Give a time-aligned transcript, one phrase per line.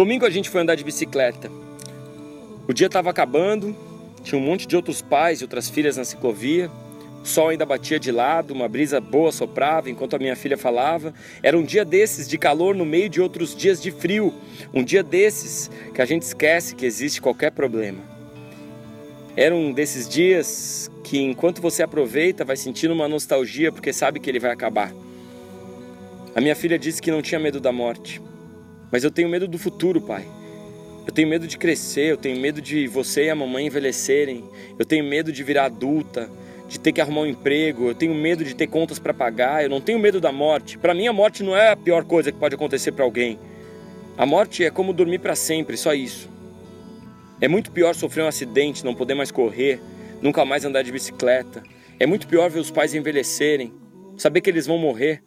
[0.00, 1.50] Domingo a gente foi andar de bicicleta.
[2.66, 3.76] O dia estava acabando,
[4.22, 6.70] tinha um monte de outros pais e outras filhas na ciclovia.
[7.22, 11.12] O sol ainda batia de lado, uma brisa boa soprava enquanto a minha filha falava.
[11.42, 14.32] Era um dia desses de calor no meio de outros dias de frio.
[14.72, 17.98] Um dia desses que a gente esquece que existe qualquer problema.
[19.36, 24.30] Era um desses dias que, enquanto você aproveita, vai sentindo uma nostalgia porque sabe que
[24.30, 24.94] ele vai acabar.
[26.34, 28.18] A minha filha disse que não tinha medo da morte.
[28.90, 30.26] Mas eu tenho medo do futuro, pai.
[31.06, 34.44] Eu tenho medo de crescer, eu tenho medo de você e a mamãe envelhecerem.
[34.78, 36.30] Eu tenho medo de virar adulta,
[36.68, 37.88] de ter que arrumar um emprego.
[37.88, 39.62] Eu tenho medo de ter contas para pagar.
[39.62, 40.78] Eu não tenho medo da morte.
[40.78, 43.38] Para mim, a morte não é a pior coisa que pode acontecer para alguém.
[44.16, 46.28] A morte é como dormir para sempre, só isso.
[47.40, 49.80] É muito pior sofrer um acidente, não poder mais correr,
[50.20, 51.62] nunca mais andar de bicicleta.
[51.98, 53.72] É muito pior ver os pais envelhecerem,
[54.16, 55.22] saber que eles vão morrer.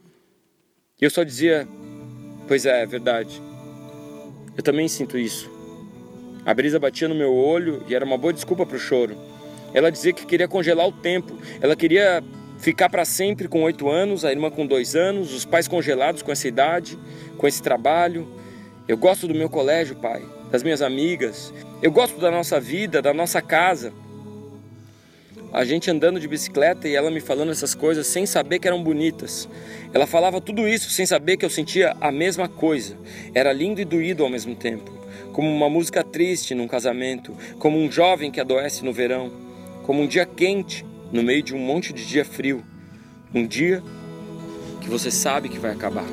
[1.02, 1.68] E eu só dizia:
[2.48, 3.42] Pois é, é verdade.
[4.56, 5.50] Eu também sinto isso.
[6.46, 9.16] A brisa batia no meu olho e era uma boa desculpa para o choro.
[9.74, 11.38] Ela dizia que queria congelar o tempo.
[11.62, 12.24] Ela queria
[12.60, 16.32] ficar para sempre com oito anos, a irmã com dois anos, os pais congelados com
[16.32, 16.98] essa idade,
[17.38, 18.28] com esse trabalho.
[18.88, 21.54] Eu gosto do meu colégio, pai, das minhas amigas.
[21.82, 23.94] Eu gosto da nossa vida, da nossa casa.
[25.54, 28.82] A gente andando de bicicleta e ela me falando essas coisas sem saber que eram
[28.82, 29.48] bonitas.
[29.94, 32.98] Ela falava tudo isso sem saber que eu sentia a mesma coisa.
[33.36, 34.92] Era lindo e doído ao mesmo tempo.
[35.32, 39.32] Como uma música triste num casamento, como um jovem que adoece no verão,
[39.84, 42.64] como um dia quente no meio de um monte de dia frio.
[43.32, 43.84] Um dia
[44.82, 46.08] que você sabe que vai acabar.